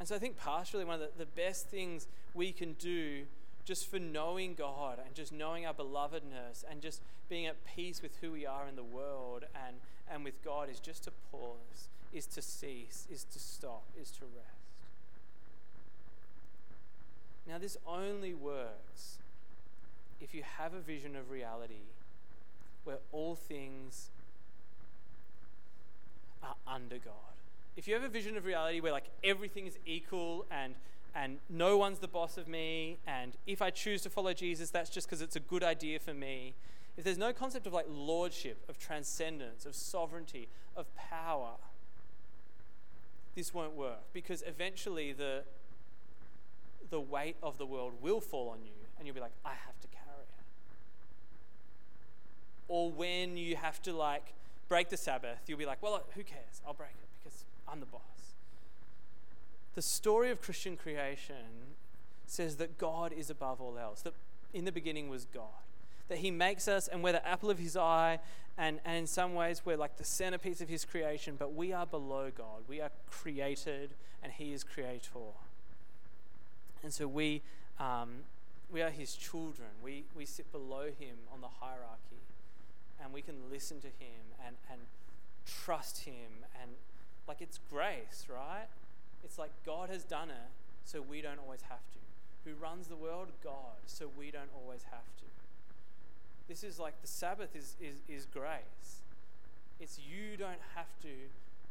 [0.00, 3.22] And so I think pastorally, one of the, the best things we can do
[3.64, 8.16] just for knowing God and just knowing our belovedness and just being at peace with
[8.20, 9.76] who we are in the world and,
[10.10, 14.24] and with God is just to pause, is to cease, is to stop, is to
[14.24, 14.56] rest.
[17.48, 19.18] Now, this only works
[20.20, 21.84] if you have a vision of reality
[22.86, 24.10] where all things
[26.42, 27.14] are under God.
[27.76, 30.74] If you have a vision of reality where like everything is equal and
[31.14, 34.90] and no one's the boss of me, and if I choose to follow Jesus, that's
[34.90, 36.54] just because it's a good idea for me.
[36.98, 41.52] If there's no concept of like lordship, of transcendence, of sovereignty, of power,
[43.34, 45.44] this won't work because eventually the,
[46.90, 49.80] the weight of the world will fall on you, and you'll be like, I have
[49.80, 49.86] to.
[52.68, 54.32] Or when you have to like
[54.68, 56.60] break the Sabbath, you'll be like, well, who cares?
[56.66, 58.00] I'll break it because I'm the boss.
[59.74, 61.74] The story of Christian creation
[62.26, 64.14] says that God is above all else, that
[64.52, 65.44] in the beginning was God,
[66.08, 68.18] that He makes us and we're the apple of His eye,
[68.58, 71.86] and, and in some ways we're like the centerpiece of His creation, but we are
[71.86, 72.64] below God.
[72.66, 73.90] We are created
[74.22, 75.10] and He is creator.
[76.82, 77.42] And so we,
[77.78, 78.20] um,
[78.72, 79.68] we are His children.
[79.84, 82.22] We, we sit below Him on the hierarchy,
[83.06, 84.80] and we can listen to Him and, and
[85.46, 86.72] trust Him, and
[87.28, 88.66] like it's grace, right?
[89.24, 90.50] It's like God has done it,
[90.84, 91.98] so we don't always have to.
[92.44, 93.28] Who runs the world?
[93.42, 95.24] God, so we don't always have to.
[96.48, 99.02] This is like the Sabbath is, is, is grace.
[99.80, 101.08] It's you don't have to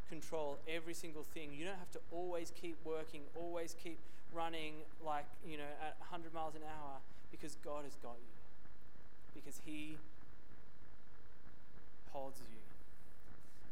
[0.10, 1.50] control every single thing.
[1.54, 4.00] You don't have to always keep working, always keep
[4.34, 4.76] running
[5.06, 7.00] like, you know, at 100 miles an hour
[7.32, 8.36] because God has got you.
[9.34, 9.98] Because He
[12.16, 12.58] holds you.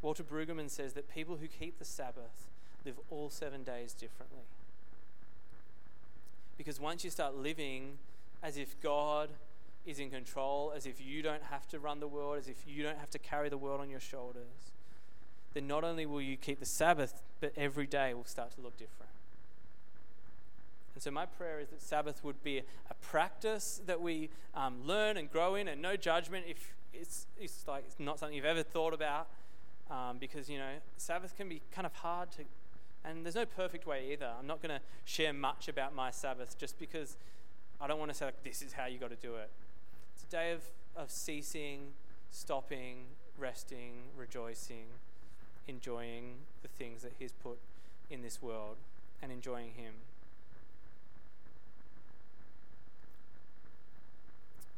[0.01, 2.49] Walter Brueggemann says that people who keep the Sabbath
[2.85, 4.43] live all seven days differently.
[6.57, 7.97] Because once you start living
[8.43, 9.29] as if God
[9.85, 12.83] is in control, as if you don't have to run the world, as if you
[12.83, 14.71] don't have to carry the world on your shoulders,
[15.53, 18.77] then not only will you keep the Sabbath, but every day will start to look
[18.77, 19.11] different.
[20.93, 25.17] And so, my prayer is that Sabbath would be a practice that we um, learn
[25.17, 28.63] and grow in, and no judgment if it's, it's like it's not something you've ever
[28.63, 29.27] thought about,
[29.89, 32.43] um, because you know Sabbath can be kind of hard to,
[33.03, 34.29] and there's no perfect way either.
[34.39, 37.17] I'm not going to share much about my Sabbath just because
[37.81, 39.49] I don't want to say like this is how you got to do it.
[40.15, 40.61] It's a day of
[40.95, 41.93] of ceasing,
[42.29, 43.05] stopping,
[43.37, 44.85] resting, rejoicing,
[45.67, 47.57] enjoying the things that He's put
[48.09, 48.77] in this world,
[49.21, 49.93] and enjoying Him.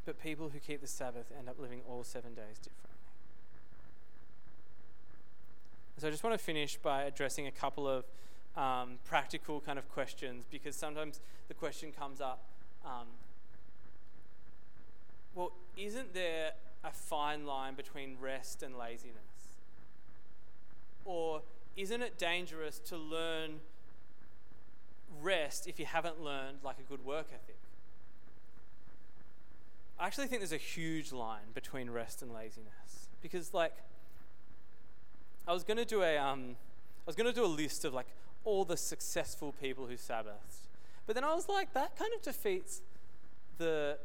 [0.05, 2.91] But people who keep the Sabbath end up living all seven days differently.
[5.97, 8.03] So I just want to finish by addressing a couple of
[8.57, 12.43] um, practical kind of questions because sometimes the question comes up
[12.85, 13.07] um,
[15.33, 16.51] well, isn't there
[16.83, 19.57] a fine line between rest and laziness?
[21.03, 21.41] Or
[21.75, 23.59] isn't it dangerous to learn
[25.21, 27.57] rest if you haven't learned like a good work ethic?
[29.99, 33.73] I actually think there's a huge line between rest and laziness because, like,
[35.47, 36.55] I was going to do a um,
[37.05, 38.07] I was going to do a list of like
[38.43, 40.67] all the successful people who Sabbathed,
[41.05, 42.81] but then I was like, that kind of defeats
[43.57, 43.97] the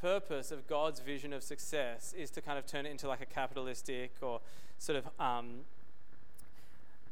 [0.00, 3.26] purpose of God's vision of success is to kind of turn it into like a
[3.26, 4.40] capitalistic or
[4.78, 5.60] sort of um,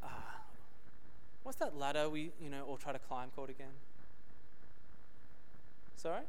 [0.03, 0.07] uh,
[1.43, 3.75] what's that ladder we you know all try to climb called again?
[5.97, 6.23] Sorry.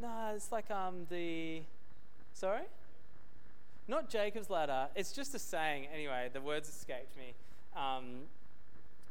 [0.00, 1.62] No, it's like um the
[2.32, 2.62] sorry?
[3.86, 4.88] Not Jacob's ladder.
[4.94, 5.88] It's just a saying.
[5.92, 7.34] Anyway, the words escaped me.
[7.76, 8.22] Um,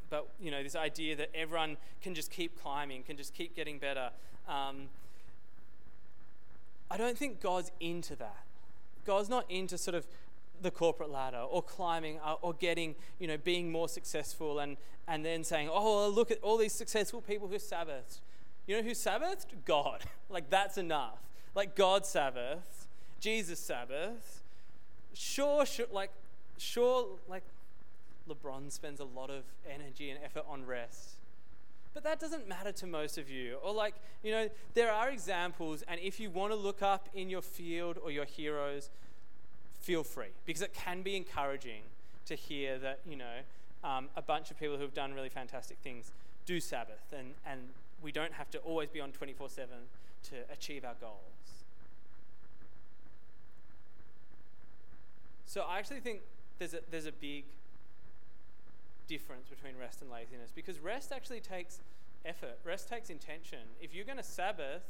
[0.09, 3.77] but you know, this idea that everyone can just keep climbing, can just keep getting
[3.77, 4.09] better.
[4.47, 4.87] Um,
[6.89, 8.43] I don't think God's into that.
[9.05, 10.07] God's not into sort of
[10.61, 14.77] the corporate ladder or climbing or getting, you know, being more successful and,
[15.07, 18.19] and then saying, oh, look at all these successful people who Sabbathed.
[18.69, 19.47] You know who Sabbathed?
[19.65, 20.03] God.
[20.29, 21.17] like, that's enough.
[21.55, 22.85] Like, God Sabbath,
[23.19, 24.43] Jesus Sabbath.
[25.15, 26.11] Sure, sure, like,
[26.59, 27.41] sure, like,
[28.29, 31.15] LeBron spends a lot of energy and effort on rest.
[31.95, 33.55] But that doesn't matter to most of you.
[33.63, 37.27] Or, like, you know, there are examples, and if you want to look up in
[37.27, 38.91] your field or your heroes,
[39.81, 40.33] feel free.
[40.45, 41.81] Because it can be encouraging
[42.27, 43.39] to hear that, you know,
[43.83, 46.11] um, a bunch of people who've done really fantastic things
[46.45, 47.69] do Sabbath and, and
[48.01, 49.69] we don't have to always be on 24 7
[50.23, 51.63] to achieve our goals.
[55.45, 56.21] So I actually think
[56.59, 57.45] there's a, there's a big
[59.07, 61.79] difference between rest and laziness because rest actually takes
[62.25, 63.59] effort, rest takes intention.
[63.81, 64.83] If you're going to Sabbath,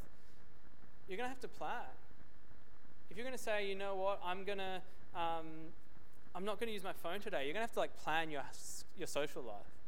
[1.08, 1.96] you're going to have to plan.
[3.10, 4.82] If you're going to say, you know what, I'm going to,
[5.16, 5.46] um,
[6.36, 8.30] I'm not going to use my phone today, you're going to have to like plan
[8.30, 8.44] your,
[8.98, 9.79] your social life.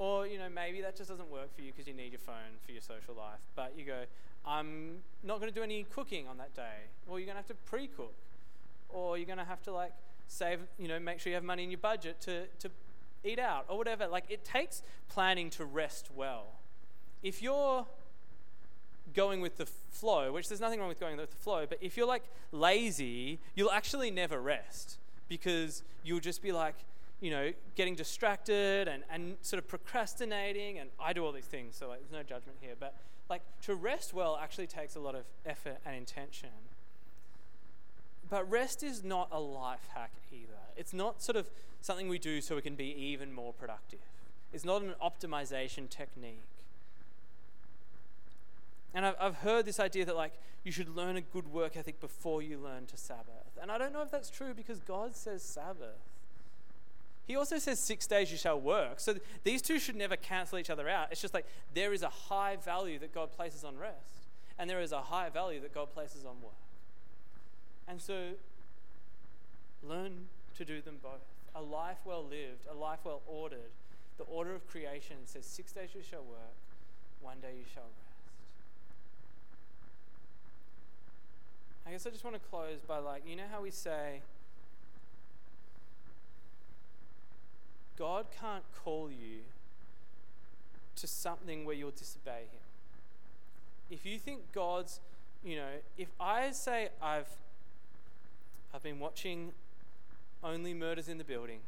[0.00, 2.56] Or, you know, maybe that just doesn't work for you because you need your phone
[2.64, 3.40] for your social life.
[3.54, 4.04] But you go,
[4.46, 6.88] I'm not going to do any cooking on that day.
[7.06, 8.14] Well, you're going to have to pre cook.
[8.88, 9.92] Or you're going to have to, like,
[10.26, 12.70] save, you know, make sure you have money in your budget to, to
[13.24, 14.06] eat out or whatever.
[14.06, 14.80] Like, it takes
[15.10, 16.46] planning to rest well.
[17.22, 17.84] If you're
[19.12, 21.98] going with the flow, which there's nothing wrong with going with the flow, but if
[21.98, 24.96] you're like lazy, you'll actually never rest
[25.28, 26.76] because you'll just be like,
[27.20, 30.78] you know, getting distracted and, and sort of procrastinating.
[30.78, 32.74] And I do all these things, so like, there's no judgment here.
[32.78, 32.94] But
[33.28, 36.50] like to rest well actually takes a lot of effort and intention.
[38.28, 40.58] But rest is not a life hack either.
[40.76, 41.50] It's not sort of
[41.80, 44.00] something we do so we can be even more productive.
[44.52, 46.42] It's not an optimization technique.
[48.92, 50.32] And I've, I've heard this idea that like
[50.64, 53.58] you should learn a good work ethic before you learn to Sabbath.
[53.60, 56.09] And I don't know if that's true because God says Sabbath.
[57.30, 58.98] He also says, Six days you shall work.
[58.98, 61.12] So th- these two should never cancel each other out.
[61.12, 64.26] It's just like there is a high value that God places on rest,
[64.58, 66.58] and there is a high value that God places on work.
[67.86, 68.30] And so
[69.80, 70.26] learn
[70.56, 71.20] to do them both.
[71.54, 73.70] A life well lived, a life well ordered.
[74.18, 76.56] The order of creation says, Six days you shall work,
[77.20, 78.24] one day you shall rest.
[81.86, 84.22] I guess I just want to close by like, you know how we say,
[88.00, 89.40] God can't call you
[90.96, 92.62] to something where you'll disobey Him.
[93.90, 95.00] If you think God's,
[95.44, 97.28] you know, if I say I've,
[98.72, 99.52] I've been watching
[100.42, 101.60] only murders in the building,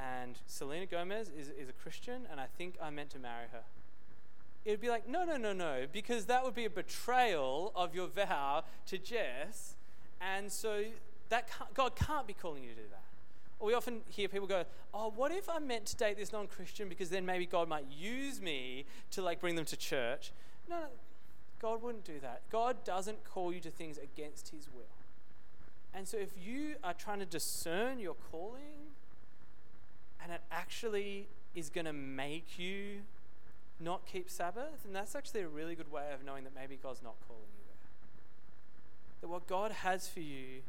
[0.00, 3.62] and Selena Gomez is, is a Christian, and I think I'm meant to marry her.
[4.64, 8.06] It'd be like, no, no, no, no, because that would be a betrayal of your
[8.06, 9.74] vow to Jess,
[10.20, 10.84] and so
[11.30, 13.11] that can't, God can't be calling you to do that.
[13.62, 17.10] We often hear people go, "Oh, what if I'm meant to date this non-Christian because
[17.10, 20.32] then maybe God might use me to like bring them to church?"
[20.68, 20.86] No, no,
[21.60, 22.42] God wouldn't do that.
[22.50, 24.82] God doesn't call you to things against His will.
[25.94, 28.92] And so, if you are trying to discern your calling,
[30.20, 33.02] and it actually is going to make you
[33.78, 37.02] not keep Sabbath, and that's actually a really good way of knowing that maybe God's
[37.02, 37.90] not calling you there.
[39.20, 40.62] That what God has for you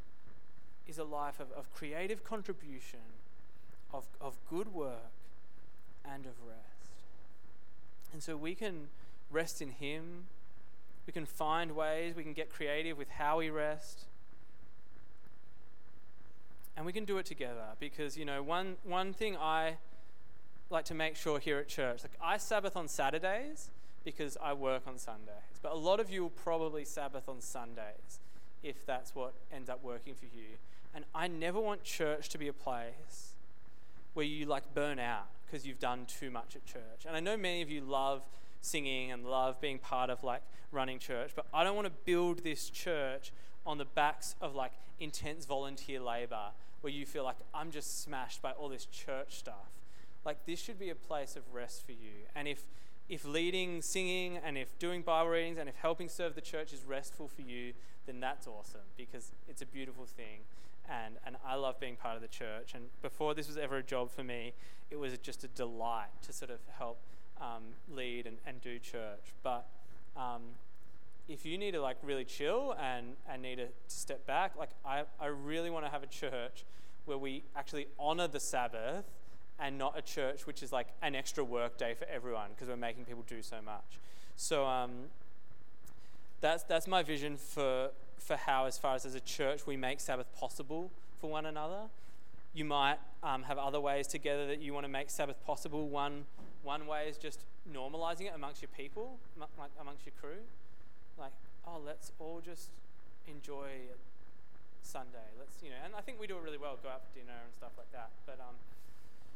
[0.88, 3.00] is a life of, of creative contribution,
[3.94, 5.12] of, of good work,
[6.06, 6.92] and of rest.
[8.12, 8.88] And so we can
[9.32, 10.26] rest in Him.
[11.08, 14.06] We can find ways, we can get creative with how we rest.
[16.76, 19.78] And we can do it together because, you know, one, one thing I
[20.70, 23.70] like to make sure here at church, like I Sabbath on Saturdays
[24.04, 25.60] because I work on Sundays.
[25.62, 28.20] But a lot of you will probably Sabbath on Sundays
[28.64, 30.58] if that's what ends up working for you.
[30.96, 33.34] And I never want church to be a place
[34.14, 37.06] where you like burn out because you've done too much at church.
[37.08, 38.22] And I know many of you love
[38.62, 40.42] singing and love being part of like
[40.72, 43.32] running church, but I don't want to build this church
[43.66, 46.52] on the backs of like intense volunteer labor
[46.82, 49.72] where you feel like I'm just smashed by all this church stuff.
[50.26, 52.28] Like this should be a place of rest for you.
[52.36, 52.64] And if
[53.10, 56.84] if leading, singing, and if doing Bible readings and if helping serve the church is
[56.86, 57.74] restful for you,
[58.06, 60.40] then that's awesome because it's a beautiful thing
[60.90, 62.74] and, and I love being part of the church.
[62.74, 64.54] And before this was ever a job for me,
[64.92, 67.00] it was just a delight to sort of help
[67.40, 69.34] um, lead and, and do church.
[69.44, 69.66] But
[70.18, 70.42] um,
[71.28, 75.04] if you need to like really chill and, and need to step back, like I,
[75.20, 76.66] I really want to have a church
[77.06, 79.06] where we actually honor the Sabbath
[79.60, 82.76] and not a church which is like an extra work day for everyone because we're
[82.76, 84.00] making people do so much.
[84.36, 84.92] So um,
[86.44, 90.02] that's, that's my vision for, for how, as far as as a church, we make
[90.02, 91.84] Sabbath possible for one another.
[92.54, 95.88] You might um, have other ways together that you want to make Sabbath possible.
[95.88, 96.26] One,
[96.62, 97.40] one way is just
[97.74, 100.44] normalizing it amongst your people, like amongst your crew.
[101.18, 101.32] Like,
[101.66, 102.70] oh, let's all just
[103.26, 103.70] enjoy
[104.82, 105.32] Sunday.
[105.40, 106.78] Let's, you know, and I think we do it really well.
[106.84, 108.10] Go out for dinner and stuff like that.
[108.26, 108.56] But um,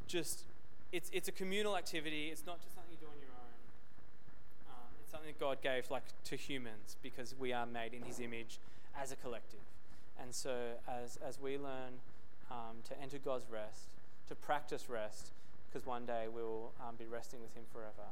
[0.07, 0.43] just,
[0.91, 2.27] it's it's a communal activity.
[2.31, 3.47] It's not just something you do on your own
[5.11, 8.59] something God gave like to humans because we are made in His image
[8.99, 9.65] as a collective.
[10.19, 12.01] And so as as we learn
[12.49, 13.89] um, to enter God's rest,
[14.29, 15.31] to practice rest,
[15.69, 18.09] because one day we will um, be resting with Him forever.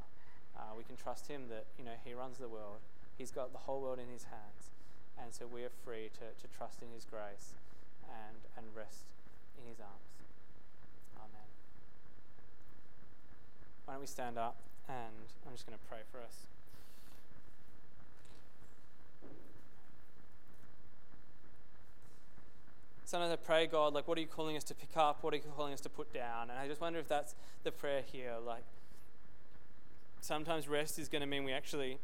[0.55, 2.79] Uh, we can trust Him that you know He runs the world.
[3.17, 4.71] He's got the whole world in His hands,
[5.21, 7.53] and so we are free to, to trust in His grace
[8.05, 9.03] and and rest
[9.57, 10.13] in His arms.
[11.17, 11.49] Amen.
[13.85, 16.45] Why don't we stand up and I'm just going to pray for us.
[23.05, 25.23] Sometimes I pray, God, like, what are you calling us to pick up?
[25.23, 26.49] What are you calling us to put down?
[26.49, 28.33] And I just wonder if that's the prayer here.
[28.45, 28.63] Like,
[30.21, 31.99] sometimes rest is going to mean we actually,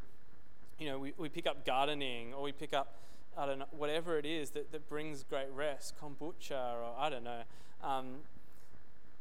[0.80, 2.96] you know, we, we pick up gardening or we pick up,
[3.38, 7.24] I don't know, whatever it is that, that brings great rest, kombucha or I don't
[7.24, 7.42] know.
[7.84, 8.18] Um,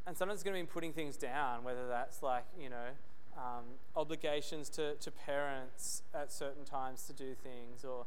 [0.05, 2.89] and sometimes it's going to mean putting things down, whether that's like, you know,
[3.37, 3.63] um,
[3.95, 8.05] obligations to, to parents at certain times to do things or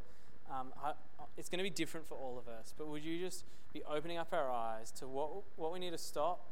[0.54, 0.92] um, I,
[1.36, 2.74] it's going to be different for all of us.
[2.76, 5.98] But would you just be opening up our eyes to what, what we need to
[5.98, 6.46] stop,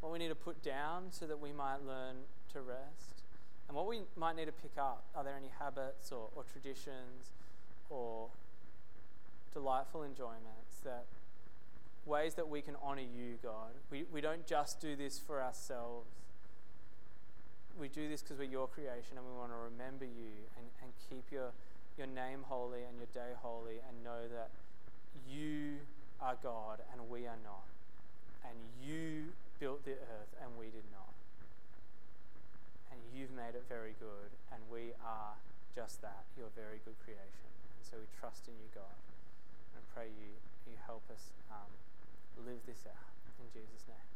[0.00, 2.16] what we need to put down so that we might learn
[2.52, 3.22] to rest,
[3.68, 5.04] and what we might need to pick up?
[5.14, 7.32] Are there any habits or, or traditions
[7.88, 8.28] or
[9.52, 11.04] delightful enjoyments that
[12.04, 13.70] ways that we can honor you, God?
[13.90, 16.08] We, we don't just do this for ourselves.
[17.78, 20.92] We do this because we're your creation and we want to remember you and, and
[21.08, 21.52] keep your
[22.00, 24.48] your name holy and your day holy and know that
[25.28, 25.76] you
[26.16, 27.68] are God and we are not.
[28.40, 31.12] And you built the earth and we did not.
[32.88, 35.36] And you've made it very good and we are
[35.76, 37.52] just that, your very good creation.
[37.52, 38.96] And so we trust in you, God,
[39.76, 40.32] and pray you,
[40.64, 41.68] you help us um,
[42.48, 43.12] live this out.
[43.44, 44.09] In Jesus' name.